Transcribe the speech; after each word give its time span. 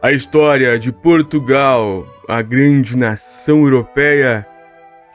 a 0.00 0.12
história 0.12 0.78
de 0.78 0.92
Portugal, 0.92 2.06
a 2.28 2.40
grande 2.40 2.96
nação 2.96 3.64
europeia 3.64 4.46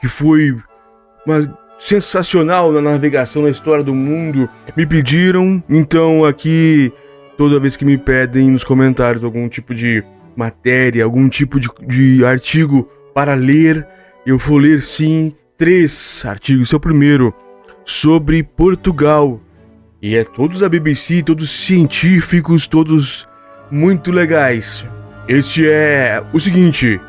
que 0.00 0.08
foi 0.08 0.54
uma 1.26 1.58
sensacional 1.78 2.70
na 2.70 2.80
navegação 2.80 3.42
na 3.42 3.50
história 3.50 3.82
do 3.82 3.94
mundo. 3.94 4.48
Me 4.76 4.86
pediram, 4.86 5.62
então 5.68 6.24
aqui 6.24 6.92
toda 7.36 7.58
vez 7.58 7.76
que 7.76 7.84
me 7.84 7.96
pedem 7.96 8.50
nos 8.50 8.62
comentários 8.62 9.24
algum 9.24 9.48
tipo 9.48 9.74
de 9.74 10.04
matéria, 10.36 11.04
algum 11.04 11.28
tipo 11.28 11.58
de, 11.58 11.68
de 11.86 12.24
artigo 12.24 12.88
para 13.14 13.34
ler, 13.34 13.86
eu 14.26 14.36
vou 14.36 14.58
ler 14.58 14.82
sim 14.82 15.34
três 15.56 16.22
artigos. 16.26 16.68
Esse 16.68 16.74
é 16.74 16.76
o 16.76 16.80
primeiro 16.80 17.32
sobre 17.84 18.42
Portugal. 18.42 19.40
E 20.02 20.14
é 20.14 20.24
todos 20.24 20.60
da 20.60 20.68
BBC, 20.68 21.22
todos 21.22 21.48
científicos, 21.50 22.66
todos 22.66 23.26
muito 23.70 24.12
legais. 24.12 24.86
Este 25.28 25.68
é 25.68 26.22
o 26.32 26.40
seguinte: 26.40 27.00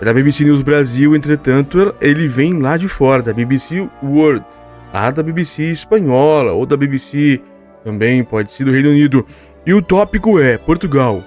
é 0.00 0.04
da 0.04 0.12
BBC 0.12 0.44
News 0.44 0.62
Brasil, 0.62 1.14
entretanto, 1.14 1.94
ele 2.00 2.28
vem 2.28 2.58
lá 2.58 2.76
de 2.76 2.88
fora, 2.88 3.22
da 3.22 3.32
BBC 3.32 3.88
World, 4.02 4.44
lá 4.92 5.10
da 5.10 5.22
BBC 5.22 5.64
espanhola 5.64 6.52
ou 6.52 6.64
da 6.64 6.76
BBC 6.76 7.40
também, 7.84 8.22
pode 8.24 8.52
ser 8.52 8.64
do 8.64 8.72
Reino 8.72 8.90
Unido. 8.90 9.26
E 9.66 9.74
o 9.74 9.82
tópico 9.82 10.38
é 10.38 10.56
Portugal, 10.56 11.22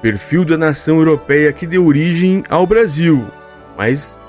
perfil 0.00 0.44
da 0.44 0.56
nação 0.56 0.98
europeia 0.98 1.52
que 1.52 1.66
deu 1.66 1.86
origem 1.86 2.42
ao 2.48 2.66
Brasil. 2.66 3.26
Mas 3.76 4.20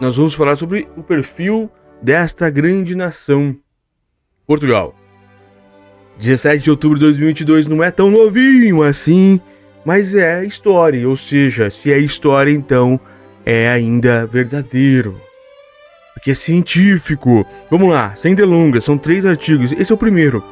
nós 0.00 0.16
vamos 0.16 0.34
falar 0.34 0.56
sobre 0.56 0.88
o 0.96 1.02
perfil 1.02 1.70
desta 2.00 2.48
grande 2.48 2.94
nação, 2.94 3.56
Portugal. 4.46 4.94
17 6.18 6.64
de 6.64 6.70
outubro 6.70 6.98
de 6.98 7.04
2022 7.04 7.66
não 7.66 7.82
é 7.82 7.90
tão 7.90 8.10
novinho 8.10 8.82
assim, 8.82 9.40
mas 9.84 10.14
é 10.14 10.44
história, 10.44 11.08
ou 11.08 11.16
seja, 11.16 11.70
se 11.70 11.92
é 11.92 11.98
história, 11.98 12.50
então 12.50 12.98
é 13.46 13.68
ainda 13.68 14.26
verdadeiro. 14.26 15.20
Porque 16.12 16.32
é 16.32 16.34
científico. 16.34 17.46
Vamos 17.70 17.90
lá, 17.90 18.14
sem 18.16 18.34
delongas, 18.34 18.82
são 18.84 18.98
três 18.98 19.24
artigos. 19.24 19.70
Esse 19.72 19.92
é 19.92 19.94
o 19.94 19.98
primeiro. 19.98 20.42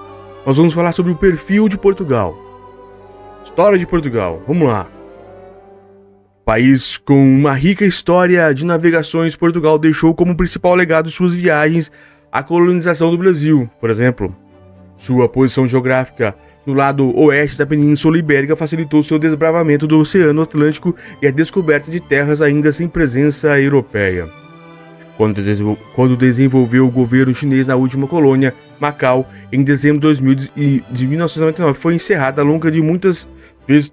Nós 0.47 0.57
vamos 0.57 0.73
falar 0.73 0.93
sobre 0.93 1.11
o 1.11 1.17
perfil 1.17 1.69
de 1.69 1.77
Portugal. 1.77 2.37
História 3.45 3.77
de 3.77 3.87
Portugal. 3.87 4.41
Vamos 4.47 4.69
lá. 4.69 4.87
País 6.45 6.97
com 6.97 7.21
uma 7.21 7.55
rica 7.55 7.85
história 7.85 8.55
de 8.55 8.65
navegações, 8.65 9.35
Portugal 9.35 9.77
deixou 9.77 10.15
como 10.15 10.37
principal 10.37 10.77
legado 10.77 11.11
suas 11.11 11.35
viagens 11.35 11.91
a 12.31 12.41
colonização 12.41 13.11
do 13.11 13.19
Brasil, 13.19 13.69
por 13.81 13.91
exemplo. 13.91 14.46
Sua 14.97 15.29
posição 15.29 15.67
geográfica 15.67 16.35
no 16.67 16.75
lado 16.75 17.17
oeste 17.17 17.57
da 17.57 17.65
Península 17.65 18.19
Ibérica 18.19 18.57
facilitou 18.57 19.03
seu 19.03 19.19
desbravamento 19.19 19.87
do 19.87 20.01
Oceano 20.01 20.43
Atlântico 20.43 20.97
e 21.23 21.27
a 21.29 21.31
descoberta 21.31 21.91
de 21.91 22.01
terras 22.01 22.43
ainda 22.43 22.73
sem 22.73 22.89
presença 22.89 23.61
europeia. 23.61 24.29
Quando, 25.17 26.17
desenvolveu 26.17 26.87
o 26.87 26.91
governo 26.91 27.35
chinês 27.35 27.67
na 27.67 27.77
última 27.77 28.07
colônia, 28.07 28.53
Macau, 28.79 29.27
em 29.51 29.63
dezembro 29.63 30.01
de, 30.01 30.21
2000 30.21 30.35
de 30.91 31.07
1999, 31.07 31.79
foi 31.79 31.95
encerrada 31.95 32.43
a 32.43 32.45
longa 32.45 32.71
de 32.71 32.83
muitas 32.83 33.27
vezes 33.67 33.91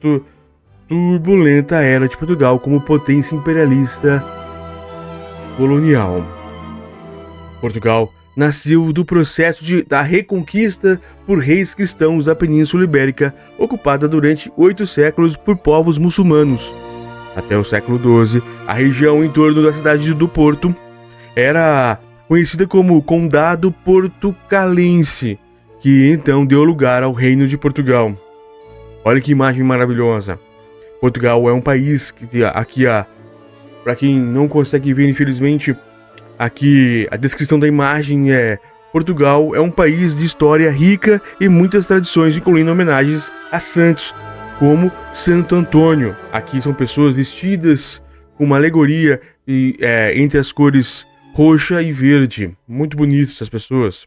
turbulenta 0.90 1.78
era 1.78 2.10
de 2.10 2.18
Portugal 2.18 2.60
como 2.60 2.82
potência 2.82 3.36
imperialista 3.36 4.22
colonial. 5.56 6.26
Portugal 7.62 8.12
nasceu 8.36 8.92
do 8.92 9.06
processo 9.06 9.64
de, 9.64 9.84
da 9.84 10.02
reconquista 10.02 11.00
por 11.26 11.40
reis 11.40 11.74
cristãos 11.74 12.26
da 12.26 12.36
Península 12.36 12.84
Ibérica, 12.84 13.34
ocupada 13.58 14.08
durante 14.08 14.52
oito 14.58 14.86
séculos 14.88 15.36
por 15.36 15.56
povos 15.58 15.98
muçulmanos. 15.98 16.72
Até 17.36 17.58
o 17.58 17.64
século 17.64 18.00
XII, 18.26 18.42
a 18.68 18.74
região 18.74 19.24
em 19.24 19.30
torno 19.30 19.64
da 19.64 19.74
cidade 19.74 20.14
do 20.14 20.28
Porto 20.28 20.76
era 21.36 22.00
conhecida 22.28 22.68
como 22.68 23.02
Condado 23.02 23.72
Portucalense, 23.72 25.40
que 25.80 26.12
então 26.12 26.46
deu 26.46 26.64
lugar 26.64 27.04
ao 27.04 27.12
Reino 27.12 27.48
de 27.48 27.58
Portugal. 27.58 28.16
Olha 29.04 29.20
que 29.20 29.32
imagem 29.32 29.64
maravilhosa! 29.64 30.40
Portugal 31.02 31.50
é 31.50 31.54
um 31.54 31.60
país 31.60 32.12
que 32.12 32.44
aqui 32.46 32.86
para 33.84 33.96
quem 33.96 34.18
não 34.18 34.48
consegue 34.48 34.94
ver 34.94 35.10
infelizmente 35.10 35.76
aqui 36.44 37.08
a 37.10 37.18
descrição 37.18 37.60
da 37.60 37.68
imagem 37.68 38.32
é 38.32 38.60
Portugal 38.92 39.56
é 39.56 39.60
um 39.60 39.72
país 39.72 40.16
de 40.18 40.26
história 40.26 40.70
rica 40.70 41.22
e 41.40 41.50
muitas 41.50 41.88
tradições, 41.88 42.38
incluindo 42.38 42.72
homenagens 42.72 43.32
a 43.52 43.60
santos, 43.60 44.14
como 44.60 44.92
Santo 45.12 45.56
Antônio. 45.56 46.16
Aqui 46.32 46.62
são 46.62 46.74
pessoas 46.74 47.16
vestidas 47.16 48.04
com 48.38 48.44
uma 48.44 48.58
alegoria 48.58 49.20
e, 49.48 49.78
é, 49.80 50.20
entre 50.20 50.38
as 50.38 50.52
cores 50.52 51.08
roxa 51.34 51.82
e 51.82 51.92
verde. 51.92 52.56
Muito 52.68 52.96
bonito 52.96 53.32
essas 53.32 53.50
pessoas. 53.50 54.06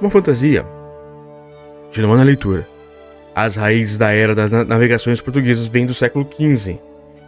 Uma 0.00 0.10
fantasia. 0.10 0.66
Continuando 1.86 2.18
na 2.18 2.24
leitura. 2.24 2.68
As 3.34 3.56
raízes 3.56 3.96
da 3.96 4.12
era 4.12 4.34
das 4.34 4.52
navegações 4.52 5.20
portuguesas 5.20 5.66
vêm 5.66 5.86
do 5.86 5.94
século 5.94 6.28
XV, 6.30 6.78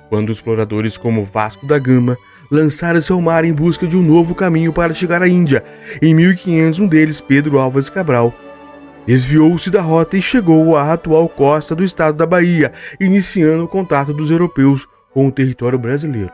quando 0.09 0.31
exploradores 0.31 0.99
como 0.99 1.25
Vasco 1.25 1.67
da 1.67 1.79
Gama 1.79 2.17
lançaram-se 2.51 3.13
ao 3.13 3.21
mar 3.21 3.45
em 3.45 3.53
busca 3.53 3.87
de 3.87 3.97
um 3.97 4.03
novo 4.03 4.35
caminho 4.35 4.73
para 4.73 4.95
chegar 4.95 5.23
à 5.23 5.29
Índia. 5.29 5.65
Em 6.01 6.15
1500, 6.15 6.81
um 6.81 6.87
deles, 6.87 7.21
Pedro 7.21 7.59
Alves 7.59 7.89
Cabral, 7.89 8.35
desviou-se 9.07 9.71
da 9.71 9.81
rota 9.81 10.17
e 10.17 10.23
chegou 10.23 10.77
à 10.77 10.93
atual 10.93 11.29
costa 11.29 11.75
do 11.75 11.85
estado 11.85 12.17
da 12.17 12.27
Bahia, 12.27 12.73
iniciando 13.01 13.65
o 13.65 13.69
contato 13.69 14.13
dos 14.13 14.31
europeus 14.31 14.87
com 15.13 15.27
o 15.27 15.33
território 15.33 15.79
brasileiro. 15.79 16.33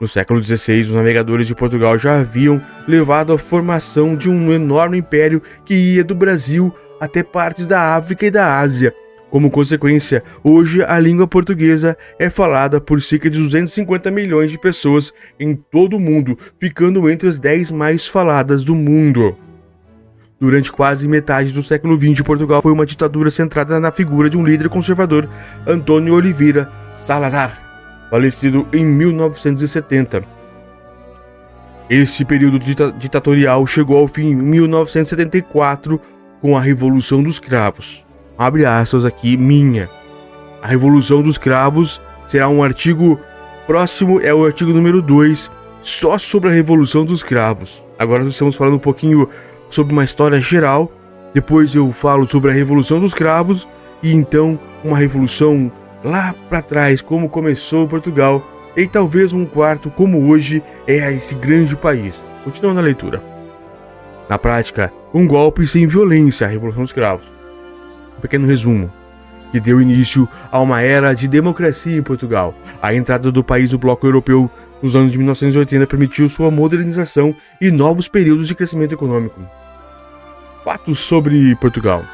No 0.00 0.08
século 0.08 0.42
XVI, 0.42 0.80
os 0.80 0.94
navegadores 0.94 1.46
de 1.46 1.54
Portugal 1.54 1.96
já 1.96 2.18
haviam 2.18 2.60
levado 2.86 3.32
à 3.32 3.38
formação 3.38 4.16
de 4.16 4.28
um 4.28 4.52
enorme 4.52 4.98
império 4.98 5.40
que 5.64 5.74
ia 5.74 6.04
do 6.04 6.14
Brasil 6.14 6.74
até 7.00 7.22
partes 7.22 7.66
da 7.66 7.94
África 7.94 8.26
e 8.26 8.30
da 8.30 8.58
Ásia. 8.58 8.94
Como 9.34 9.50
consequência, 9.50 10.22
hoje 10.44 10.84
a 10.84 10.96
língua 11.00 11.26
portuguesa 11.26 11.98
é 12.20 12.30
falada 12.30 12.80
por 12.80 13.02
cerca 13.02 13.28
de 13.28 13.36
250 13.36 14.08
milhões 14.08 14.48
de 14.48 14.56
pessoas 14.56 15.12
em 15.40 15.56
todo 15.56 15.96
o 15.96 16.00
mundo, 16.00 16.38
ficando 16.60 17.10
entre 17.10 17.28
as 17.28 17.36
10 17.40 17.72
mais 17.72 18.06
faladas 18.06 18.62
do 18.62 18.76
mundo. 18.76 19.36
Durante 20.38 20.70
quase 20.70 21.08
metade 21.08 21.50
do 21.50 21.64
século 21.64 21.98
XX, 21.98 22.22
Portugal 22.22 22.62
foi 22.62 22.70
uma 22.70 22.86
ditadura 22.86 23.28
centrada 23.28 23.80
na 23.80 23.90
figura 23.90 24.30
de 24.30 24.38
um 24.38 24.46
líder 24.46 24.68
conservador, 24.68 25.28
Antônio 25.66 26.14
Oliveira 26.14 26.70
Salazar, 26.94 28.06
falecido 28.10 28.68
em 28.72 28.84
1970. 28.84 30.22
Esse 31.90 32.24
período 32.24 32.60
ditatorial 32.60 33.66
chegou 33.66 33.96
ao 33.96 34.06
fim 34.06 34.28
em 34.28 34.36
1974 34.36 36.00
com 36.40 36.56
a 36.56 36.60
Revolução 36.60 37.20
dos 37.20 37.40
Cravos. 37.40 38.04
Abre 38.36 38.66
aspas 38.66 39.04
aqui, 39.04 39.36
minha. 39.36 39.88
A 40.60 40.66
Revolução 40.66 41.22
dos 41.22 41.38
Cravos 41.38 42.00
será 42.26 42.48
um 42.48 42.62
artigo 42.62 43.18
próximo, 43.66 44.20
é 44.20 44.34
o 44.34 44.44
artigo 44.44 44.72
número 44.72 45.00
2, 45.00 45.50
só 45.82 46.18
sobre 46.18 46.50
a 46.50 46.52
Revolução 46.52 47.04
dos 47.04 47.22
Cravos. 47.22 47.82
Agora 47.98 48.24
nós 48.24 48.32
estamos 48.32 48.56
falando 48.56 48.74
um 48.74 48.80
pouquinho 48.80 49.28
sobre 49.70 49.92
uma 49.92 50.04
história 50.04 50.40
geral, 50.40 50.90
depois 51.32 51.74
eu 51.74 51.92
falo 51.92 52.28
sobre 52.28 52.50
a 52.50 52.54
Revolução 52.54 53.00
dos 53.00 53.14
Cravos 53.14 53.68
e 54.02 54.12
então 54.12 54.58
uma 54.82 54.98
revolução 54.98 55.70
lá 56.04 56.34
para 56.48 56.60
trás, 56.60 57.00
como 57.00 57.28
começou 57.28 57.88
Portugal, 57.88 58.42
e 58.76 58.86
talvez 58.86 59.32
um 59.32 59.46
quarto 59.46 59.90
como 59.90 60.30
hoje 60.30 60.62
é 60.86 61.12
esse 61.12 61.34
grande 61.34 61.76
país. 61.76 62.20
Continuando 62.42 62.80
a 62.80 62.82
leitura. 62.82 63.22
Na 64.28 64.38
prática, 64.38 64.92
um 65.12 65.26
golpe 65.26 65.66
sem 65.66 65.86
violência, 65.86 66.46
a 66.46 66.50
Revolução 66.50 66.82
dos 66.82 66.92
Cravos. 66.92 67.33
Um 68.16 68.20
pequeno 68.20 68.46
resumo, 68.46 68.92
que 69.50 69.60
deu 69.60 69.80
início 69.80 70.28
a 70.50 70.60
uma 70.60 70.82
era 70.82 71.14
de 71.14 71.28
democracia 71.28 71.96
em 71.96 72.02
Portugal. 72.02 72.54
A 72.82 72.94
entrada 72.94 73.30
do 73.30 73.44
país 73.44 73.72
no 73.72 73.78
bloco 73.78 74.06
europeu 74.06 74.50
nos 74.82 74.96
anos 74.96 75.12
de 75.12 75.18
1980 75.18 75.86
permitiu 75.86 76.28
sua 76.28 76.50
modernização 76.50 77.34
e 77.60 77.70
novos 77.70 78.08
períodos 78.08 78.48
de 78.48 78.54
crescimento 78.54 78.92
econômico. 78.92 79.40
Fatos 80.64 80.98
sobre 80.98 81.54
Portugal: 81.56 82.04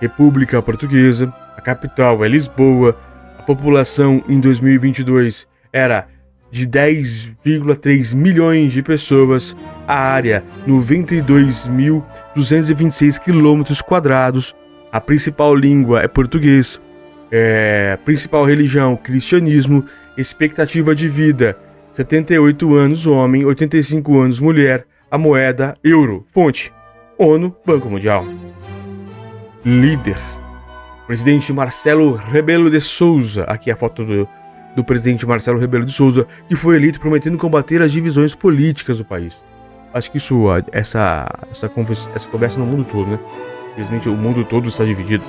República 0.00 0.60
Portuguesa, 0.60 1.32
a 1.56 1.60
capital 1.60 2.24
é 2.24 2.28
Lisboa, 2.28 2.96
a 3.38 3.42
população 3.42 4.22
em 4.28 4.40
2022 4.40 5.46
era 5.72 6.08
de 6.50 6.66
10,3 6.66 8.14
milhões 8.14 8.72
de 8.72 8.82
pessoas, 8.82 9.54
a 9.86 9.98
área 9.98 10.42
92.226 10.66 13.18
quilômetros 13.18 13.82
quadrados, 13.82 14.56
a 14.90 15.00
principal 15.00 15.54
língua 15.54 16.00
é 16.00 16.08
português, 16.08 16.80
é, 17.30 17.98
principal 18.04 18.44
religião 18.44 18.96
cristianismo, 18.96 19.84
expectativa 20.16 20.94
de 20.94 21.08
vida 21.08 21.56
78 21.92 22.74
anos 22.74 23.06
homem, 23.06 23.44
85 23.44 24.18
anos 24.18 24.40
mulher, 24.40 24.86
a 25.10 25.18
moeda 25.18 25.76
euro, 25.82 26.26
fonte 26.32 26.72
ONU, 27.18 27.54
Banco 27.66 27.88
Mundial. 27.90 28.24
Líder 29.64 30.16
presidente 31.08 31.50
Marcelo 31.54 32.12
Rebelo 32.12 32.70
de 32.70 32.82
Souza, 32.82 33.44
aqui 33.44 33.70
a 33.70 33.76
foto 33.76 34.04
do, 34.04 34.28
do 34.76 34.84
presidente 34.84 35.26
Marcelo 35.26 35.58
Rebelo 35.58 35.86
de 35.86 35.92
Souza, 35.92 36.26
que 36.46 36.54
foi 36.54 36.76
eleito 36.76 37.00
prometendo 37.00 37.38
combater 37.38 37.80
as 37.80 37.90
divisões 37.90 38.34
políticas 38.34 38.98
do 38.98 39.06
país. 39.06 39.34
Acho 39.94 40.10
que 40.10 40.18
isso, 40.18 40.44
essa, 40.70 41.26
essa, 41.50 41.70
essa 42.14 42.28
conversa 42.28 42.58
no 42.58 42.66
mundo 42.66 42.86
todo, 42.92 43.08
né? 43.08 43.18
Infelizmente 43.78 44.08
o 44.08 44.16
mundo 44.16 44.44
todo 44.44 44.68
está 44.68 44.84
dividido. 44.84 45.22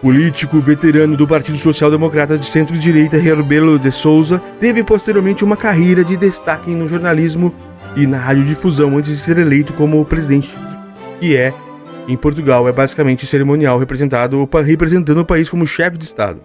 Político 0.00 0.58
veterano 0.60 1.14
do 1.14 1.28
Partido 1.28 1.58
Social 1.58 1.90
Democrata 1.90 2.38
de 2.38 2.46
centro-direita, 2.46 3.18
Rebelo 3.18 3.78
de 3.78 3.92
Souza, 3.92 4.40
teve 4.58 4.82
posteriormente 4.82 5.44
uma 5.44 5.56
carreira 5.56 6.02
de 6.02 6.16
destaque 6.16 6.70
no 6.70 6.88
jornalismo 6.88 7.54
e 7.94 8.06
na 8.06 8.16
radiodifusão 8.16 8.96
antes 8.96 9.18
de 9.18 9.22
ser 9.22 9.36
eleito 9.36 9.74
como 9.74 10.02
presidente, 10.06 10.48
que 11.20 11.36
é, 11.36 11.52
em 12.06 12.16
Portugal, 12.16 12.66
é 12.66 12.72
basicamente 12.72 13.26
cerimonial 13.26 13.78
representado, 13.78 14.48
representando 14.64 15.18
o 15.18 15.24
país 15.24 15.50
como 15.50 15.66
chefe 15.66 15.98
de 15.98 16.06
Estado. 16.06 16.40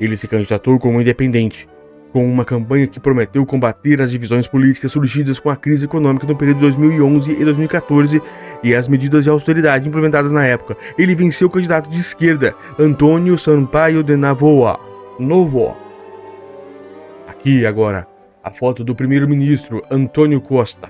Ele 0.00 0.16
se 0.16 0.26
candidatou 0.26 0.78
como 0.78 0.98
independente, 0.98 1.68
com 2.10 2.26
uma 2.26 2.44
campanha 2.44 2.86
que 2.86 2.98
prometeu 2.98 3.44
combater 3.44 4.00
as 4.00 4.10
divisões 4.10 4.46
políticas 4.46 4.92
surgidas 4.92 5.38
com 5.38 5.50
a 5.50 5.56
crise 5.56 5.84
econômica 5.84 6.26
no 6.26 6.34
período 6.34 6.56
de 6.56 6.62
2011 6.62 7.32
e 7.32 7.44
2014 7.44 8.22
e 8.62 8.74
as 8.74 8.88
medidas 8.88 9.24
de 9.24 9.30
austeridade 9.30 9.88
implementadas 9.88 10.32
na 10.32 10.44
época. 10.44 10.76
Ele 10.98 11.14
venceu 11.14 11.48
o 11.48 11.50
candidato 11.50 11.88
de 11.88 11.98
esquerda, 11.98 12.54
Antônio 12.78 13.38
Sampaio 13.38 14.02
de 14.02 14.16
Navoa. 14.16 14.78
Novo. 15.18 15.76
Aqui 17.26 17.66
agora 17.66 18.06
a 18.42 18.50
foto 18.50 18.82
do 18.82 18.94
primeiro-ministro 18.94 19.82
Antônio 19.90 20.40
Costa 20.40 20.88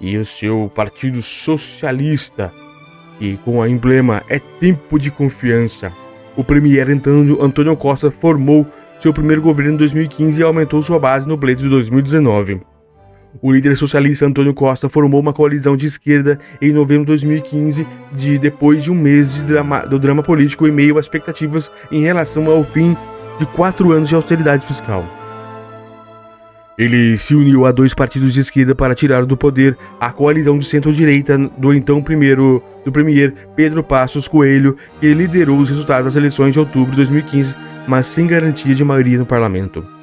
e 0.00 0.16
o 0.16 0.24
seu 0.24 0.70
Partido 0.74 1.22
Socialista, 1.22 2.52
e 3.20 3.36
com 3.38 3.60
a 3.60 3.68
emblema 3.68 4.22
É 4.28 4.38
Tempo 4.38 4.98
de 4.98 5.10
Confiança. 5.10 5.92
O 6.36 6.44
premier 6.44 6.88
Antônio, 6.88 7.42
Antônio 7.42 7.76
Costa 7.76 8.10
formou 8.10 8.64
seu 9.00 9.12
primeiro 9.12 9.42
governo 9.42 9.72
em 9.72 9.76
2015 9.76 10.40
e 10.40 10.44
aumentou 10.44 10.80
sua 10.82 10.98
base 10.98 11.26
no 11.26 11.36
pleito 11.36 11.62
de 11.62 11.68
2019. 11.68 12.60
O 13.40 13.52
líder 13.52 13.76
socialista 13.76 14.26
Antônio 14.26 14.54
Costa 14.54 14.88
formou 14.88 15.20
uma 15.20 15.32
coalizão 15.32 15.76
de 15.76 15.86
esquerda 15.86 16.38
em 16.60 16.72
novembro 16.72 17.04
de 17.04 17.08
2015, 17.08 17.86
de, 18.12 18.38
depois 18.38 18.82
de 18.82 18.90
um 18.90 18.94
mês 18.94 19.34
de 19.34 19.42
drama, 19.42 19.80
do 19.80 19.98
drama 19.98 20.22
político 20.22 20.66
e 20.66 20.72
meio 20.72 20.96
a 20.96 21.00
expectativas 21.00 21.70
em 21.92 22.02
relação 22.02 22.50
ao 22.50 22.64
fim 22.64 22.96
de 23.38 23.46
quatro 23.46 23.92
anos 23.92 24.08
de 24.08 24.14
austeridade 24.14 24.66
fiscal. 24.66 25.04
Ele 26.76 27.16
se 27.18 27.34
uniu 27.34 27.66
a 27.66 27.72
dois 27.72 27.92
partidos 27.92 28.32
de 28.32 28.40
esquerda 28.40 28.74
para 28.74 28.94
tirar 28.94 29.26
do 29.26 29.36
poder 29.36 29.76
a 30.00 30.12
coalizão 30.12 30.58
de 30.58 30.66
centro-direita 30.66 31.36
do 31.36 31.74
então 31.74 32.00
primeiro 32.00 32.62
do 32.84 32.92
premier 32.92 33.34
Pedro 33.56 33.82
Passos 33.82 34.28
Coelho, 34.28 34.76
que 35.00 35.12
liderou 35.12 35.58
os 35.58 35.68
resultados 35.68 36.06
das 36.06 36.16
eleições 36.16 36.52
de 36.52 36.60
outubro 36.60 36.92
de 36.92 36.98
2015, 36.98 37.54
mas 37.86 38.06
sem 38.06 38.26
garantia 38.28 38.74
de 38.74 38.84
maioria 38.84 39.18
no 39.18 39.26
parlamento. 39.26 39.97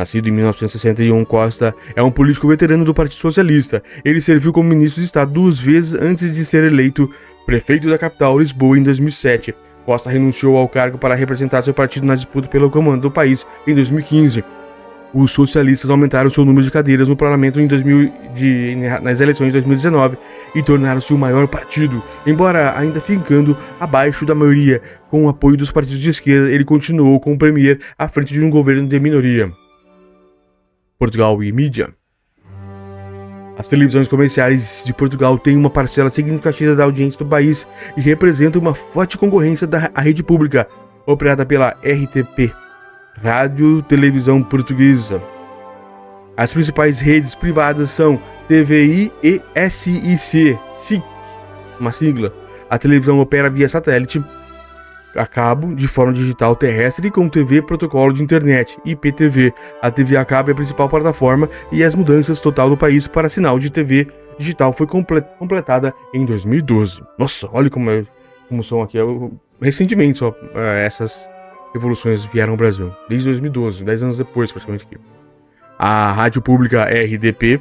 Nascido 0.00 0.30
em 0.30 0.32
1961, 0.32 1.26
Costa 1.26 1.74
é 1.94 2.02
um 2.02 2.10
político 2.10 2.48
veterano 2.48 2.86
do 2.86 2.94
Partido 2.94 3.20
Socialista. 3.20 3.82
Ele 4.02 4.18
serviu 4.18 4.50
como 4.50 4.66
ministro 4.66 5.02
de 5.02 5.04
Estado 5.04 5.30
duas 5.30 5.60
vezes 5.60 5.92
antes 5.92 6.32
de 6.32 6.42
ser 6.46 6.64
eleito 6.64 7.12
prefeito 7.44 7.86
da 7.86 7.98
capital, 7.98 8.38
Lisboa, 8.38 8.78
em 8.78 8.82
2007. 8.82 9.54
Costa 9.84 10.08
renunciou 10.08 10.56
ao 10.56 10.66
cargo 10.66 10.96
para 10.96 11.14
representar 11.14 11.60
seu 11.60 11.74
partido 11.74 12.06
na 12.06 12.14
disputa 12.14 12.48
pelo 12.48 12.70
comando 12.70 13.02
do 13.02 13.10
país 13.10 13.46
em 13.66 13.74
2015 13.74 14.42
os 15.12 15.32
socialistas 15.32 15.90
aumentaram 15.90 16.30
seu 16.30 16.44
número 16.44 16.64
de 16.64 16.70
cadeiras 16.70 17.08
no 17.08 17.16
parlamento 17.16 17.60
em 17.60 17.66
2000, 17.66 18.12
de, 18.32 18.76
nas 19.02 19.20
eleições 19.20 19.48
de 19.48 19.54
2019 19.54 20.16
e 20.54 20.62
tornaram-se 20.62 21.12
o 21.12 21.18
maior 21.18 21.48
partido, 21.48 22.00
embora 22.24 22.78
ainda 22.78 23.00
ficando 23.00 23.58
abaixo 23.80 24.24
da 24.24 24.36
maioria. 24.36 24.80
Com 25.10 25.24
o 25.24 25.28
apoio 25.28 25.56
dos 25.56 25.72
partidos 25.72 26.00
de 26.00 26.10
esquerda, 26.10 26.48
ele 26.48 26.64
continuou 26.64 27.18
como 27.18 27.36
premier 27.36 27.80
à 27.98 28.06
frente 28.06 28.32
de 28.32 28.40
um 28.40 28.48
governo 28.48 28.86
de 28.86 29.00
minoria. 29.00 29.50
Portugal 31.00 31.42
e 31.42 31.50
mídia. 31.50 31.94
As 33.56 33.66
televisões 33.68 34.06
comerciais 34.06 34.82
de 34.84 34.92
Portugal 34.92 35.38
têm 35.38 35.56
uma 35.56 35.70
parcela 35.70 36.10
significativa 36.10 36.76
da 36.76 36.84
audiência 36.84 37.18
do 37.18 37.24
país 37.24 37.66
e 37.96 38.02
representam 38.02 38.60
uma 38.60 38.74
forte 38.74 39.16
concorrência 39.16 39.66
da 39.66 39.90
rede 39.96 40.22
pública, 40.22 40.68
operada 41.06 41.46
pela 41.46 41.70
RTP. 41.82 42.54
Rádio 43.14 43.82
Televisão 43.82 44.42
Portuguesa. 44.42 45.22
As 46.36 46.52
principais 46.52 47.00
redes 47.00 47.34
privadas 47.34 47.90
são 47.90 48.20
TVI 48.46 49.10
e 49.22 49.40
SIC, 49.70 50.58
SIC, 50.76 51.02
uma 51.80 51.92
sigla. 51.92 52.30
A 52.68 52.78
televisão 52.78 53.20
opera 53.20 53.48
via 53.48 53.70
satélite 53.70 54.22
a 55.14 55.26
cabo 55.26 55.74
de 55.74 55.88
forma 55.88 56.12
digital 56.12 56.54
terrestre 56.54 57.10
com 57.10 57.28
TV 57.28 57.62
protocolo 57.62 58.12
de 58.12 58.22
internet 58.22 58.78
IPTV. 58.84 59.52
A 59.82 59.90
TV 59.90 60.16
a 60.16 60.24
cabo 60.24 60.50
é 60.50 60.52
a 60.52 60.56
principal 60.56 60.88
plataforma 60.88 61.48
e 61.72 61.82
as 61.82 61.94
mudanças 61.94 62.40
total 62.40 62.70
do 62.70 62.76
país 62.76 63.06
para 63.06 63.28
sinal 63.28 63.58
de 63.58 63.70
TV 63.70 64.08
digital 64.38 64.72
foi 64.72 64.86
completada 64.86 65.92
em 66.14 66.24
2012. 66.24 67.02
Nossa, 67.18 67.48
olha 67.52 67.68
como, 67.68 67.90
é, 67.90 68.04
como 68.48 68.62
são 68.62 68.82
aqui 68.82 68.98
recentemente 69.60 70.18
só 70.18 70.34
é, 70.54 70.86
essas 70.86 71.28
revoluções 71.72 72.24
vieram 72.24 72.52
ao 72.52 72.56
Brasil, 72.56 72.92
desde 73.08 73.28
2012, 73.28 73.84
10 73.84 74.02
anos 74.02 74.18
depois, 74.18 74.50
praticamente 74.50 74.86
aqui. 74.86 74.96
A 75.78 76.12
rádio 76.12 76.42
pública 76.42 76.84
RDP 76.84 77.60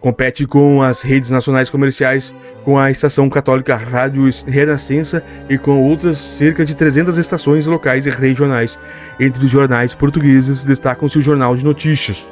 compete 0.00 0.46
com 0.46 0.82
as 0.82 1.02
redes 1.02 1.30
nacionais 1.30 1.68
comerciais, 1.68 2.34
com 2.64 2.78
a 2.78 2.90
estação 2.90 3.28
católica 3.28 3.76
Rádio 3.76 4.28
Renascença 4.46 5.22
e 5.48 5.58
com 5.58 5.82
outras 5.82 6.18
cerca 6.18 6.64
de 6.64 6.74
300 6.74 7.18
estações 7.18 7.66
locais 7.66 8.06
e 8.06 8.10
regionais. 8.10 8.78
Entre 9.18 9.44
os 9.44 9.50
jornais 9.50 9.94
portugueses 9.94 10.64
destacam-se 10.64 11.18
o 11.18 11.22
Jornal 11.22 11.54
de 11.54 11.64
Notícias, 11.64 12.26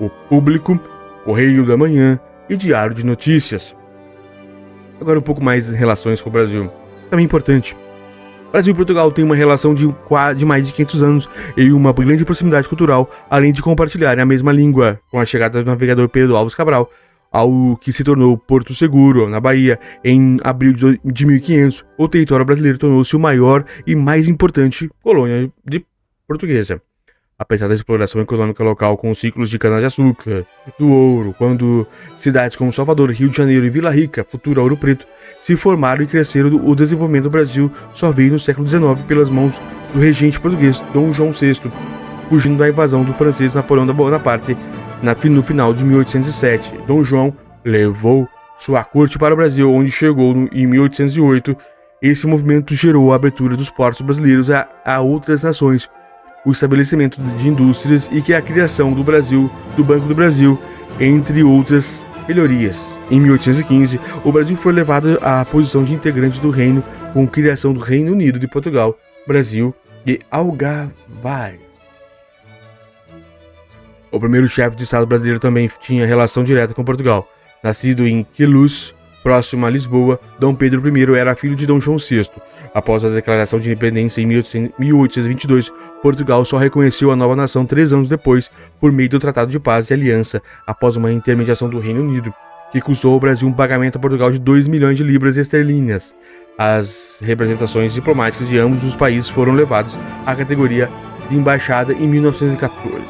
o 0.00 0.08
Público, 0.08 0.80
Correio 1.24 1.64
da 1.64 1.76
Manhã 1.76 2.18
e 2.48 2.56
Diário 2.56 2.94
de 2.94 3.04
Notícias. 3.04 3.74
Agora 5.00 5.18
um 5.18 5.22
pouco 5.22 5.42
mais 5.42 5.68
em 5.68 5.74
relações 5.74 6.22
com 6.22 6.30
o 6.30 6.32
Brasil. 6.32 6.70
Também 7.10 7.24
importante, 7.24 7.76
Brasil 8.52 8.74
e 8.74 8.76
Portugal 8.76 9.10
têm 9.10 9.24
uma 9.24 9.34
relação 9.34 9.74
de, 9.74 9.88
de 10.36 10.44
mais 10.44 10.66
de 10.66 10.74
500 10.74 11.02
anos 11.02 11.28
e 11.56 11.72
uma 11.72 11.90
grande 11.90 12.22
proximidade 12.22 12.68
cultural, 12.68 13.10
além 13.30 13.50
de 13.50 13.62
compartilharem 13.62 14.22
a 14.22 14.26
mesma 14.26 14.52
língua. 14.52 15.00
Com 15.10 15.18
a 15.18 15.24
chegada 15.24 15.62
do 15.62 15.66
navegador 15.66 16.06
Pedro 16.10 16.36
Alves 16.36 16.54
Cabral, 16.54 16.90
ao 17.32 17.78
que 17.78 17.90
se 17.90 18.04
tornou 18.04 18.36
Porto 18.36 18.74
Seguro, 18.74 19.26
na 19.26 19.40
Bahia, 19.40 19.80
em 20.04 20.36
abril 20.44 20.74
de 20.74 21.26
1500, 21.26 21.82
o 21.96 22.06
território 22.06 22.44
brasileiro 22.44 22.76
tornou-se 22.76 23.16
o 23.16 23.18
maior 23.18 23.64
e 23.86 23.96
mais 23.96 24.28
importante 24.28 24.90
colônia 25.02 25.50
de 25.64 25.82
portuguesa 26.28 26.82
apesar 27.42 27.68
da 27.68 27.74
exploração 27.74 28.20
econômica 28.20 28.62
local 28.62 28.96
com 28.96 29.12
ciclos 29.14 29.50
de 29.50 29.58
cana-de-açúcar, 29.58 30.46
do 30.78 30.88
ouro, 30.90 31.34
quando 31.36 31.86
cidades 32.16 32.56
como 32.56 32.72
Salvador, 32.72 33.10
Rio 33.10 33.28
de 33.28 33.36
Janeiro 33.36 33.66
e 33.66 33.70
Vila 33.70 33.90
Rica, 33.90 34.24
futura 34.24 34.62
Ouro 34.62 34.76
Preto, 34.76 35.06
se 35.42 35.56
formaram 35.56 36.04
e 36.04 36.06
cresceram, 36.06 36.54
o 36.64 36.74
desenvolvimento 36.74 37.24
do 37.24 37.30
Brasil 37.30 37.70
só 37.92 38.12
veio 38.12 38.32
no 38.32 38.38
século 38.38 38.66
XIX 38.66 39.02
pelas 39.08 39.28
mãos 39.28 39.52
do 39.92 39.98
regente 39.98 40.40
português 40.40 40.80
Dom 40.94 41.12
João 41.12 41.32
VI, 41.32 41.60
fugindo 42.28 42.56
da 42.56 42.68
invasão 42.68 43.02
do 43.02 43.12
francês 43.12 43.52
Napoleão 43.52 43.84
da 43.84 43.92
Bonaparte 43.92 44.56
no 45.24 45.42
final 45.42 45.74
de 45.74 45.82
1807. 45.82 46.72
Dom 46.86 47.02
João 47.02 47.36
levou 47.64 48.28
sua 48.56 48.84
corte 48.84 49.18
para 49.18 49.34
o 49.34 49.36
Brasil, 49.36 49.68
onde 49.68 49.90
chegou 49.90 50.48
em 50.52 50.64
1808. 50.64 51.56
Esse 52.00 52.24
movimento 52.24 52.72
gerou 52.76 53.12
a 53.12 53.16
abertura 53.16 53.56
dos 53.56 53.68
portos 53.68 54.00
brasileiros 54.00 54.48
a, 54.48 54.68
a 54.84 55.00
outras 55.00 55.42
nações, 55.42 55.90
o 56.46 56.52
estabelecimento 56.52 57.20
de 57.20 57.48
indústrias 57.48 58.08
e 58.12 58.22
que 58.22 58.32
a 58.32 58.40
criação 58.40 58.92
do 58.92 59.02
Brasil, 59.02 59.50
do 59.76 59.82
Banco 59.82 60.06
do 60.06 60.14
Brasil, 60.14 60.56
entre 61.00 61.42
outras 61.42 62.04
melhorias. 62.28 62.91
Em 63.10 63.20
1815, 63.20 64.00
o 64.24 64.32
Brasil 64.32 64.56
foi 64.56 64.72
levado 64.72 65.18
à 65.20 65.44
posição 65.44 65.84
de 65.84 65.92
integrante 65.92 66.40
do 66.40 66.50
reino 66.50 66.82
com 67.12 67.24
a 67.24 67.26
criação 67.26 67.72
do 67.72 67.80
Reino 67.80 68.12
Unido 68.12 68.38
de 68.38 68.48
Portugal, 68.48 68.98
Brasil 69.26 69.74
e 70.06 70.18
Algarve. 70.30 70.92
O 74.10 74.20
primeiro 74.20 74.48
chefe 74.48 74.76
de 74.76 74.84
Estado 74.84 75.06
brasileiro 75.06 75.40
também 75.40 75.70
tinha 75.80 76.06
relação 76.06 76.44
direta 76.44 76.74
com 76.74 76.84
Portugal. 76.84 77.28
Nascido 77.62 78.06
em 78.06 78.24
Queluz, 78.34 78.94
próximo 79.22 79.64
a 79.66 79.70
Lisboa, 79.70 80.18
Dom 80.38 80.54
Pedro 80.54 80.82
I 80.86 81.16
era 81.16 81.36
filho 81.36 81.54
de 81.54 81.66
Dom 81.66 81.80
João 81.80 81.96
VI 81.96 82.28
Após 82.74 83.04
a 83.04 83.10
declaração 83.10 83.58
de 83.58 83.68
independência 83.68 84.20
em 84.20 84.26
1822, 84.26 85.70
Portugal 86.02 86.44
só 86.44 86.56
reconheceu 86.56 87.10
a 87.10 87.16
nova 87.16 87.36
nação 87.36 87.66
três 87.66 87.92
anos 87.92 88.08
depois, 88.08 88.50
por 88.80 88.90
meio 88.90 89.10
do 89.10 89.20
Tratado 89.20 89.50
de 89.50 89.60
Paz 89.60 89.90
e 89.90 89.94
Aliança, 89.94 90.42
após 90.66 90.96
uma 90.96 91.12
intermediação 91.12 91.68
do 91.68 91.78
Reino 91.78 92.00
Unido, 92.00 92.32
que 92.72 92.80
custou 92.80 93.12
ao 93.14 93.20
Brasil 93.20 93.46
um 93.46 93.52
pagamento 93.52 93.96
a 93.96 94.00
Portugal 94.00 94.32
de 94.32 94.38
2 94.38 94.66
milhões 94.66 94.96
de 94.96 95.04
libras 95.04 95.36
esterlinas. 95.36 96.14
As 96.58 97.20
representações 97.22 97.94
diplomáticas 97.94 98.48
de 98.48 98.58
ambos 98.58 98.82
os 98.82 98.96
países 98.96 99.28
foram 99.28 99.52
levadas 99.52 99.96
à 100.26 100.34
categoria 100.34 100.88
de 101.28 101.36
embaixada 101.36 101.92
em 101.92 102.06
1914. 102.06 103.02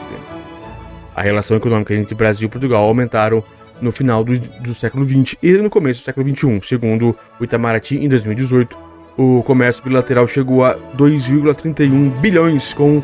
A 1.14 1.22
relação 1.22 1.56
econômica 1.56 1.94
entre 1.94 2.14
Brasil 2.14 2.46
e 2.46 2.50
Portugal 2.50 2.84
aumentaram 2.84 3.42
no 3.80 3.92
final 3.92 4.22
do, 4.22 4.38
do 4.38 4.74
século 4.74 5.06
XX 5.06 5.36
e 5.42 5.52
no 5.52 5.70
começo 5.70 6.02
do 6.02 6.04
século 6.04 6.28
XXI, 6.28 6.60
segundo 6.68 7.16
o 7.40 7.44
Itamaraty 7.44 7.96
em 7.96 8.08
2018 8.08 8.92
o 9.16 9.42
comércio 9.42 9.82
bilateral 9.82 10.26
chegou 10.26 10.64
a 10.64 10.76
2,31 10.96 12.10
bilhões, 12.20 12.72
com 12.72 13.02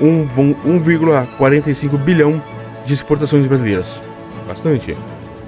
1,45 0.00 1.98
bilhão 1.98 2.42
de 2.84 2.94
exportações 2.94 3.46
brasileiras. 3.46 4.02
Bastante. 4.46 4.96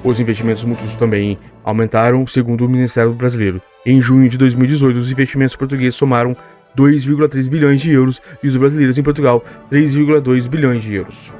Os 0.05 0.21
investimentos 0.21 0.65
mútuos 0.65 0.95
também 0.95 1.39
aumentaram, 1.65 2.27
segundo 2.27 2.65
o 2.65 2.69
Ministério 2.69 3.13
Brasileiro. 3.13 3.61
Em 3.85 4.01
junho 4.01 4.29
de 4.29 4.39
2018, 4.39 4.99
os 4.99 5.11
investimentos 5.11 5.57
portugueses 5.57 5.97
somaram 5.97 6.37
2,3 6.77 7.49
bilhões 7.49 7.81
de 7.81 7.91
euros 7.91 8.23
e 8.43 8.49
os 8.49 8.57
brasileiros 8.57 8.97
em 8.97 9.03
Portugal 9.03 9.45
3,2 9.71 10.49
bilhões 10.49 10.83
de 10.83 10.95
euros. 10.95 11.33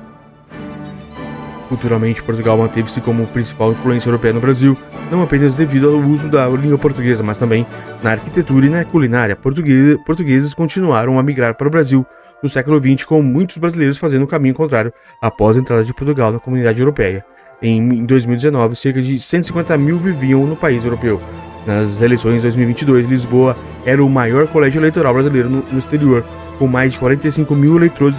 Culturalmente, 1.69 2.23
Portugal 2.23 2.57
manteve-se 2.57 3.01
como 3.01 3.27
principal 3.27 3.73
influência 3.73 4.09
europeia 4.09 4.33
no 4.33 4.41
Brasil, 4.41 4.77
não 5.11 5.23
apenas 5.23 5.55
devido 5.55 5.89
ao 5.89 6.01
uso 6.01 6.29
da 6.29 6.49
língua 6.49 6.79
portuguesa, 6.79 7.23
mas 7.23 7.37
também 7.37 7.67
na 8.03 8.13
arquitetura 8.13 8.67
e 8.67 8.71
na 8.71 8.85
culinária. 8.85 9.37
Portugueses, 9.37 9.99
portugueses 10.05 10.55
continuaram 10.55 11.19
a 11.19 11.23
migrar 11.23 11.55
para 11.55 11.69
o 11.69 11.71
Brasil 11.71 12.07
no 12.43 12.49
século 12.49 12.81
XX, 12.81 13.05
com 13.05 13.23
muitos 13.23 13.59
brasileiros 13.59 13.99
fazendo 13.99 14.23
o 14.23 14.27
caminho 14.27 14.55
contrário 14.55 14.93
após 15.21 15.57
a 15.57 15.61
entrada 15.61 15.85
de 15.85 15.93
Portugal 15.93 16.33
na 16.33 16.39
comunidade 16.39 16.81
europeia. 16.81 17.25
Em 17.61 18.07
2019, 18.07 18.77
cerca 18.77 19.03
de 19.03 19.19
150 19.19 19.77
mil 19.77 19.99
viviam 19.99 20.47
no 20.47 20.55
país 20.55 20.85
europeu. 20.85 21.21
Nas 21.67 22.01
eleições 22.01 22.37
de 22.37 22.43
2022, 22.43 23.09
Lisboa 23.09 23.57
era 23.85 24.03
o 24.03 24.09
maior 24.09 24.47
colégio 24.47 24.79
eleitoral 24.79 25.13
brasileiro 25.13 25.51
no, 25.51 25.63
no 25.63 25.79
exterior, 25.79 26.25
com 26.59 26.69
mais 26.69 26.93
de 26.93 26.99
45 27.01 27.55
mil 27.55 27.77
eleitores, 27.77 28.17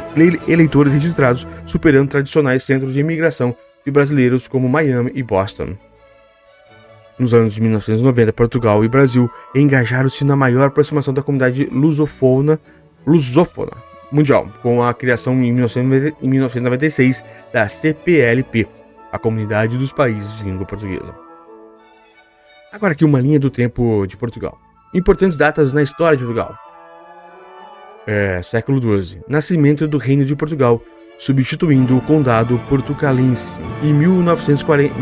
eleitores 0.48 0.92
registrados, 0.92 1.48
superando 1.66 2.10
tradicionais 2.10 2.64
centros 2.64 2.94
de 2.94 3.00
imigração 3.00 3.56
de 3.86 3.92
brasileiros 3.92 4.48
como 4.48 4.68
Miami 4.68 5.12
e 5.16 5.24
Boston. 5.24 5.76
Nos 7.18 7.34
anos 7.34 7.54
de 7.54 7.62
1990, 7.62 8.34
Portugal 8.34 8.84
e 8.84 8.90
Brasil 8.90 9.30
engajaram-se 9.56 10.24
na 10.24 10.36
maior 10.36 10.68
aproximação 10.68 11.14
da 11.14 11.22
comunidade 11.22 11.66
lusofona, 11.72 12.60
lusófona 13.06 13.72
mundial, 14.12 14.50
com 14.62 14.82
a 14.82 14.94
criação 14.94 15.34
em 15.44 15.52
1996 15.52 17.24
da 17.54 17.68
CPLP, 17.68 18.68
a 19.12 19.20
Comunidade 19.20 19.78
dos 19.78 19.92
Países 19.92 20.36
de 20.38 20.44
Língua 20.44 20.66
Portuguesa. 20.66 21.14
Agora 22.72 22.94
aqui 22.94 23.04
uma 23.04 23.20
linha 23.20 23.40
do 23.40 23.50
tempo 23.50 24.06
de 24.06 24.16
Portugal. 24.16 24.60
Importantes 24.94 25.38
datas 25.38 25.74
na 25.74 25.82
história 25.82 26.18
de 26.18 26.24
Portugal. 26.24 26.56
É, 28.06 28.42
século 28.44 28.80
XII. 29.02 29.22
Nascimento 29.28 29.88
do 29.88 29.98
Reino 29.98 30.24
de 30.26 30.36
Portugal, 30.36 30.82
substituindo 31.18 31.98
o 31.98 32.02
Condado 32.02 32.60
Portucalense. 32.70 33.50
Em 33.84 33.94
1940, 33.94 34.94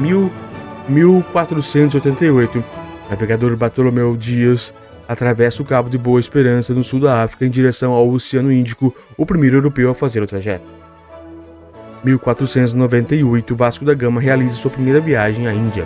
1488, 0.90 2.64
navegador 3.10 3.56
Bartolomeu 3.56 4.16
Dias 4.16 4.74
atravessa 5.08 5.62
o 5.62 5.66
Cabo 5.66 5.90
de 5.90 5.98
Boa 5.98 6.20
Esperança 6.20 6.74
no 6.74 6.84
sul 6.84 7.00
da 7.00 7.24
África 7.24 7.46
em 7.46 7.50
direção 7.50 7.94
ao 7.94 8.10
Oceano 8.10 8.52
Índico, 8.52 8.94
o 9.18 9.26
primeiro 9.26 9.58
europeu 9.58 9.90
a 9.90 9.96
fazer 9.96 10.22
o 10.22 10.28
trajeto. 10.28 10.77
1498, 12.08 13.56
Vasco 13.56 13.84
da 13.84 13.94
Gama 13.94 14.22
realiza 14.22 14.56
sua 14.56 14.72
primeira 14.72 15.00
viagem 15.02 15.48
à 15.48 15.54
Índia. 15.54 15.86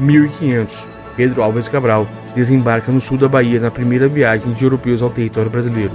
1500, 0.00 0.86
Pedro 1.16 1.42
Alves 1.42 1.68
Cabral 1.68 2.08
desembarca 2.34 2.90
no 2.90 3.00
sul 3.00 3.16
da 3.16 3.28
Bahia 3.28 3.60
na 3.60 3.70
primeira 3.70 4.08
viagem 4.08 4.52
de 4.52 4.64
europeus 4.64 5.00
ao 5.00 5.10
território 5.10 5.50
brasileiro. 5.50 5.94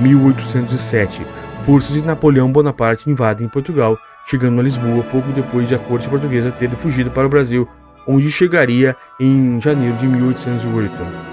1807, 0.00 1.22
forças 1.64 1.94
de 1.94 2.04
Napoleão 2.04 2.50
Bonaparte 2.50 3.08
invadem 3.08 3.48
Portugal, 3.48 3.98
chegando 4.26 4.60
a 4.60 4.64
Lisboa 4.64 5.02
pouco 5.04 5.30
depois 5.32 5.66
de 5.66 5.74
a 5.74 5.78
corte 5.78 6.08
portuguesa 6.08 6.50
ter 6.50 6.68
fugido 6.70 7.10
para 7.10 7.26
o 7.26 7.30
Brasil, 7.30 7.68
onde 8.06 8.30
chegaria 8.30 8.96
em 9.18 9.60
janeiro 9.60 9.96
de 9.96 10.06
1808. 10.06 11.29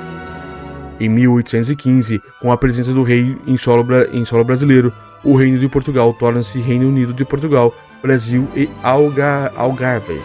Em 1.00 1.08
1815, 1.10 2.22
com 2.42 2.52
a 2.52 2.58
presença 2.58 2.94
do 2.94 3.04
rei 3.04 3.38
em 3.46 3.58
solo, 3.58 3.86
em 4.12 4.26
solo 4.26 4.44
brasileiro, 4.44 4.92
o 5.24 5.36
Reino 5.36 5.60
de 5.60 5.68
Portugal 5.68 6.14
torna-se 6.14 6.60
Reino 6.60 6.88
Unido 6.88 7.14
de 7.14 7.24
Portugal, 7.24 7.74
Brasil 8.02 8.48
e 8.56 8.70
Alga 8.82 9.52
Algarves. 9.56 10.22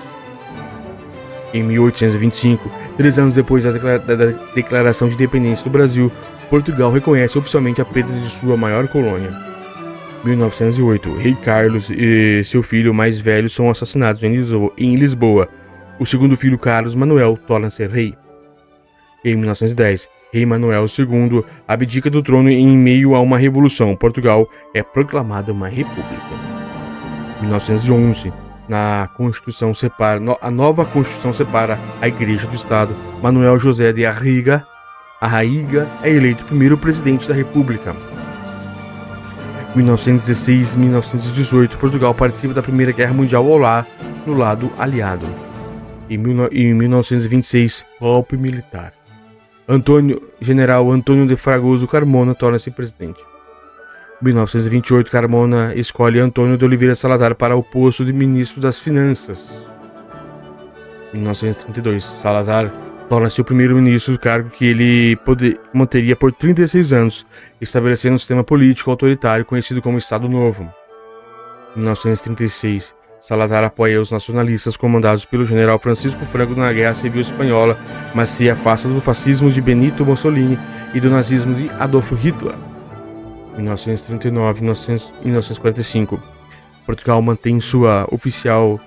Em 1.52 1.62
1825, 1.62 2.70
três 2.96 3.18
anos 3.18 3.34
depois 3.34 3.64
da, 3.64 3.72
da 3.98 4.26
declaração 4.54 5.08
de 5.08 5.14
independência 5.14 5.64
do 5.64 5.70
Brasil, 5.70 6.10
Portugal 6.48 6.90
reconhece 6.90 7.38
oficialmente 7.38 7.80
a 7.80 7.84
perda 7.84 8.12
de 8.12 8.28
sua 8.28 8.56
maior 8.56 8.88
colônia. 8.88 9.30
1908, 10.24 11.16
Rei 11.16 11.34
Carlos 11.34 11.90
e 11.90 12.42
seu 12.44 12.62
filho 12.62 12.94
mais 12.94 13.20
velho 13.20 13.50
são 13.50 13.68
assassinados 13.68 14.22
em 14.22 14.94
Lisboa. 14.94 15.48
O 15.98 16.06
segundo 16.06 16.36
filho, 16.36 16.58
Carlos 16.58 16.94
Manuel, 16.94 17.38
torna-se 17.46 17.86
rei. 17.86 18.14
Em 19.24 19.36
1910, 19.36 20.08
Rei 20.32 20.46
Manuel 20.46 20.86
II 20.86 21.44
abdica 21.68 22.08
do 22.08 22.22
trono 22.22 22.48
em 22.48 22.76
meio 22.76 23.14
a 23.14 23.20
uma 23.20 23.38
revolução. 23.38 23.94
Portugal 23.94 24.48
é 24.74 24.82
proclamada 24.82 25.52
uma 25.52 25.68
república. 25.68 26.52
1911, 27.40 28.32
na 28.68 29.08
Constituição 29.16 29.74
separa, 29.74 30.20
a 30.40 30.50
nova 30.50 30.84
Constituição 30.84 31.32
separa 31.32 31.78
a 32.00 32.08
Igreja 32.08 32.46
do 32.46 32.56
Estado. 32.56 32.94
Manuel 33.20 33.58
José 33.58 33.92
de 33.92 34.06
Arriga 34.06 34.64
Arraiga 35.22 35.88
é 36.02 36.10
eleito 36.10 36.44
primeiro 36.46 36.76
presidente 36.76 37.28
da 37.28 37.34
República. 37.34 37.94
1916-1918, 39.76 41.76
Portugal 41.76 42.12
participa 42.12 42.52
da 42.52 42.60
Primeira 42.60 42.90
Guerra 42.90 43.14
Mundial 43.14 43.46
ao 43.46 43.56
lá, 43.56 43.86
no 44.26 44.34
lado 44.34 44.72
aliado. 44.76 45.24
Em, 46.10 46.18
1926, 46.18 47.86
golpe 48.00 48.36
militar. 48.36 48.92
Antônio, 49.68 50.22
General 50.40 50.90
Antônio 50.90 51.26
de 51.26 51.36
Fragoso 51.36 51.86
Carmona 51.86 52.34
torna-se 52.34 52.70
presidente. 52.70 53.24
1928, 54.20 55.10
Carmona 55.10 55.74
escolhe 55.74 56.18
Antônio 56.18 56.56
de 56.56 56.64
Oliveira 56.64 56.94
Salazar 56.94 57.34
para 57.34 57.56
o 57.56 57.62
posto 57.62 58.04
de 58.04 58.12
ministro 58.12 58.60
das 58.60 58.78
Finanças. 58.78 59.52
1932, 61.12 62.04
Salazar 62.04 62.72
torna-se 63.08 63.40
o 63.40 63.44
primeiro-ministro 63.44 64.14
do 64.14 64.18
cargo 64.18 64.50
que 64.50 64.64
ele 64.64 65.16
poder, 65.16 65.60
manteria 65.72 66.16
por 66.16 66.32
36 66.32 66.92
anos, 66.92 67.26
estabelecendo 67.60 68.14
um 68.14 68.18
sistema 68.18 68.42
político 68.42 68.90
autoritário 68.90 69.44
conhecido 69.44 69.82
como 69.82 69.98
Estado 69.98 70.28
Novo. 70.28 70.72
Em 71.76 71.80
1936, 71.80 72.94
Salazar 73.22 73.62
apoia 73.62 74.00
os 74.00 74.10
nacionalistas 74.10 74.76
comandados 74.76 75.24
pelo 75.24 75.46
general 75.46 75.78
Francisco 75.78 76.26
Franco 76.26 76.58
na 76.58 76.72
Guerra 76.72 76.92
Civil 76.92 77.20
Espanhola, 77.20 77.78
mas 78.12 78.30
se 78.30 78.50
afasta 78.50 78.88
do 78.88 79.00
fascismo 79.00 79.48
de 79.48 79.60
Benito 79.60 80.04
Mussolini 80.04 80.58
e 80.92 80.98
do 80.98 81.08
nazismo 81.08 81.54
de 81.54 81.70
Adolf 81.78 82.10
Hitler. 82.10 82.56
Em 83.56 83.62
1939 83.62 84.60
e 84.60 84.64
1945, 84.64 86.20
Portugal 86.84 87.22
mantém 87.22 87.60
sua 87.60 88.08
oficial 88.10 88.80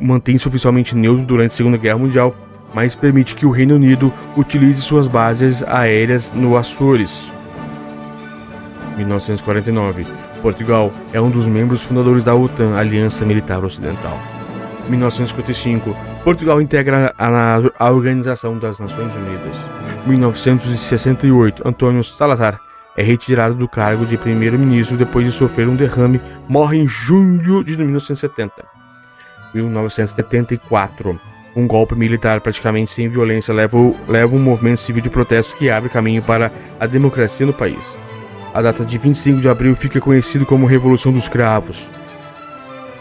mantém-se 0.00 0.48
oficialmente 0.48 0.96
neutro 0.96 1.26
durante 1.26 1.52
a 1.52 1.56
Segunda 1.56 1.76
Guerra 1.76 1.98
Mundial 1.98 2.34
mas 2.74 2.96
permite 2.96 3.36
que 3.36 3.44
o 3.44 3.50
Reino 3.50 3.74
Unido 3.74 4.10
utilize 4.34 4.80
suas 4.80 5.06
bases 5.06 5.62
aéreas 5.64 6.32
no 6.32 6.56
Açores. 6.56 7.30
1949. 8.96 10.31
Portugal 10.42 10.92
é 11.12 11.20
um 11.20 11.30
dos 11.30 11.46
membros 11.46 11.82
fundadores 11.82 12.24
da 12.24 12.34
OTAN, 12.34 12.74
Aliança 12.76 13.24
Militar 13.24 13.64
Ocidental. 13.64 14.18
1955. 14.88 15.96
Portugal 16.24 16.60
integra 16.60 17.14
a, 17.16 17.58
a 17.78 17.90
Organização 17.90 18.58
das 18.58 18.78
Nações 18.78 19.14
Unidas. 19.14 19.56
1968. 20.06 21.66
Antônio 21.66 22.02
Salazar 22.02 22.60
é 22.96 23.02
retirado 23.02 23.54
do 23.54 23.68
cargo 23.68 24.04
de 24.04 24.18
primeiro-ministro 24.18 24.96
depois 24.96 25.24
de 25.24 25.32
sofrer 25.32 25.68
um 25.68 25.76
derrame, 25.76 26.20
morre 26.48 26.78
em 26.78 26.86
junho 26.86 27.64
de 27.64 27.76
1970. 27.76 28.52
1974. 29.54 31.18
Um 31.54 31.66
golpe 31.66 31.94
militar 31.94 32.40
praticamente 32.40 32.92
sem 32.92 33.08
violência 33.08 33.52
leva, 33.52 33.78
leva 34.08 34.34
um 34.34 34.40
movimento 34.40 34.80
civil 34.80 35.02
de 35.02 35.10
protesto 35.10 35.56
que 35.56 35.70
abre 35.70 35.88
caminho 35.88 36.22
para 36.22 36.50
a 36.80 36.86
democracia 36.86 37.46
no 37.46 37.52
país. 37.52 38.01
A 38.54 38.60
data 38.60 38.84
de 38.84 38.98
25 38.98 39.40
de 39.40 39.48
abril 39.48 39.74
fica 39.74 39.98
conhecido 40.00 40.44
como 40.44 40.66
Revolução 40.66 41.10
dos 41.10 41.26
Cravos. 41.28 41.88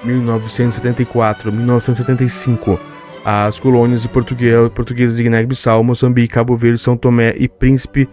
1974-1975 0.05 2.79
As 3.25 3.59
colônias 3.59 4.01
de 4.01 4.07
portugueses 4.07 5.17
de 5.17 5.23
Guiné-Bissau, 5.23 5.83
Moçambique, 5.83 6.33
Cabo 6.33 6.55
Verde, 6.55 6.79
São 6.79 6.95
Tomé 6.95 7.35
e 7.37 7.49
Príncipe 7.49 8.07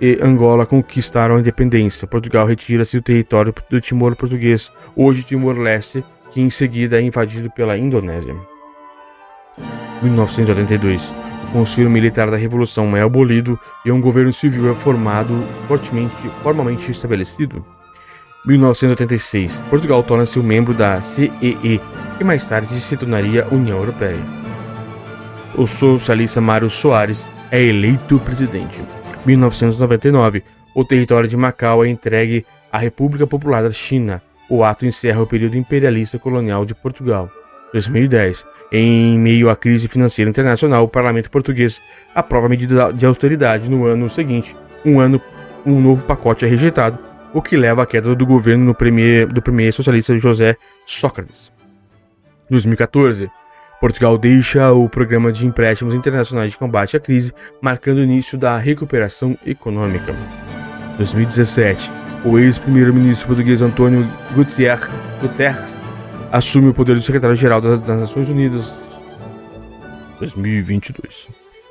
e 0.00 0.18
Angola 0.20 0.66
conquistaram 0.66 1.36
a 1.36 1.40
independência. 1.40 2.08
Portugal 2.08 2.44
retira-se 2.46 2.98
do 2.98 3.02
território 3.02 3.54
do 3.70 3.80
Timor 3.80 4.16
português, 4.16 4.72
hoje 4.96 5.22
Timor-Leste, 5.22 6.04
que 6.30 6.40
em 6.40 6.48
seguida 6.50 6.98
é 6.98 7.02
invadido 7.02 7.48
pela 7.50 7.78
Indonésia. 7.78 8.34
1982. 10.02 11.23
Conselho 11.54 11.88
Militar 11.88 12.28
da 12.32 12.36
Revolução 12.36 12.96
é 12.96 13.02
abolido 13.02 13.56
e 13.84 13.92
um 13.92 14.00
governo 14.00 14.32
civil 14.32 14.72
é 14.72 14.74
formado 14.74 15.32
fortemente, 15.68 16.12
formalmente 16.42 16.90
estabelecido. 16.90 17.64
1986. 18.44 19.60
Portugal 19.70 20.02
torna-se 20.02 20.36
um 20.36 20.42
membro 20.42 20.74
da 20.74 21.00
CEE, 21.00 21.80
que 22.18 22.24
mais 22.24 22.44
tarde 22.48 22.80
se 22.80 22.96
tornaria 22.96 23.46
União 23.52 23.78
Europeia. 23.78 24.18
O 25.54 25.64
socialista 25.68 26.40
Mário 26.40 26.68
Soares 26.68 27.24
é 27.52 27.62
eleito 27.62 28.18
presidente. 28.18 28.82
1999. 29.24 30.42
O 30.74 30.84
território 30.84 31.28
de 31.28 31.36
Macau 31.36 31.84
é 31.84 31.88
entregue 31.88 32.44
à 32.72 32.78
República 32.78 33.28
Popular 33.28 33.62
da 33.62 33.70
China. 33.70 34.20
O 34.50 34.64
ato 34.64 34.84
encerra 34.84 35.22
o 35.22 35.26
período 35.26 35.56
imperialista 35.56 36.18
colonial 36.18 36.66
de 36.66 36.74
Portugal. 36.74 37.30
2010. 37.72 38.44
Em 38.76 39.16
meio 39.16 39.48
à 39.48 39.54
crise 39.54 39.86
financeira 39.86 40.28
internacional, 40.28 40.82
o 40.82 40.88
parlamento 40.88 41.30
português 41.30 41.80
aprova 42.12 42.46
a 42.46 42.48
medida 42.48 42.92
de 42.92 43.06
austeridade 43.06 43.70
no 43.70 43.86
ano 43.86 44.10
seguinte. 44.10 44.56
Um 44.84 44.98
ano, 44.98 45.22
um 45.64 45.80
novo 45.80 46.04
pacote 46.04 46.44
é 46.44 46.48
rejeitado, 46.48 46.98
o 47.32 47.40
que 47.40 47.56
leva 47.56 47.84
à 47.84 47.86
queda 47.86 48.16
do 48.16 48.26
governo 48.26 48.74
premier, 48.74 49.28
do 49.28 49.40
premier 49.40 49.72
socialista 49.72 50.16
José 50.16 50.56
Sócrates. 50.84 51.52
2014. 52.50 53.30
Portugal 53.80 54.18
deixa 54.18 54.72
o 54.72 54.88
programa 54.88 55.30
de 55.30 55.46
empréstimos 55.46 55.94
internacionais 55.94 56.50
de 56.50 56.58
combate 56.58 56.96
à 56.96 57.00
crise, 57.00 57.32
marcando 57.62 57.98
o 57.98 58.02
início 58.02 58.36
da 58.36 58.58
recuperação 58.58 59.38
econômica. 59.46 60.12
2017. 60.96 61.92
O 62.24 62.40
ex-primeiro-ministro 62.40 63.28
português 63.28 63.60
Guterres, 64.34 64.90
Guterres 65.22 65.83
assume 66.34 66.68
o 66.68 66.74
poder 66.74 66.96
de 66.96 67.02
secretário-geral 67.02 67.60
das 67.60 67.86
Nações 67.86 68.28
Unidas 68.28 68.74
2022. 70.18 71.28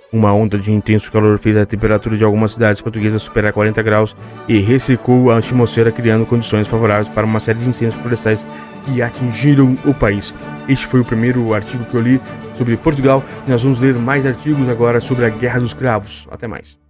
Uma 0.10 0.32
onda 0.32 0.58
de 0.58 0.72
intenso 0.72 1.12
calor 1.12 1.38
fez 1.38 1.58
a 1.58 1.66
temperatura 1.66 2.16
de 2.16 2.24
algumas 2.24 2.54
cidades 2.54 2.82
portuguesas 2.82 3.22
superar 3.22 3.52
40 3.52 3.82
graus 3.82 4.16
e 4.48 4.60
ressecou 4.60 5.32
a 5.32 5.40
atmosfera, 5.40 5.92
criando 5.92 6.26
condições 6.26 6.66
favoráveis 6.66 7.10
para 7.10 7.26
uma 7.26 7.42
série 7.42 7.60
de 7.60 7.68
incêndios 7.68 8.00
florestais 8.00 8.46
que 8.86 9.02
atingiram 9.02 9.78
o 9.84 9.94
país. 9.94 10.34
Este 10.70 10.88
foi 10.88 11.02
o 11.02 11.06
primeiro 11.06 11.54
artigo 11.54 11.84
que 11.84 11.96
eu 11.96 12.02
li 12.02 12.22
sobre 12.56 12.78
Portugal. 12.78 13.22
Nós 13.46 13.64
vamos 13.64 13.82
ler 13.82 13.96
mais 13.96 14.26
artigos 14.26 14.70
agora 14.70 15.02
sobre 15.02 15.26
a 15.26 15.30
Guerra 15.30 15.60
dos 15.60 15.74
Cravos. 15.74 16.26
Até 16.32 16.48
mais. 16.48 16.83